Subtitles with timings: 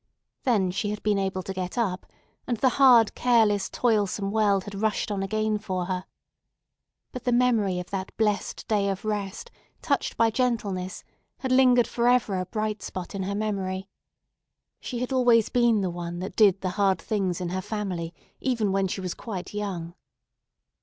[0.45, 2.07] Then she had been able to get up;
[2.47, 6.05] and the hard, careless, toilsome world had rushed on again for her.
[7.11, 9.51] But the memory of that blessed day of rest,
[9.83, 11.03] touched by gentleness,
[11.41, 13.89] had lingered forever a bright spot in her memory.
[14.79, 18.71] She had always been the one that did the hard things in her family, even
[18.71, 19.93] when she was quite young.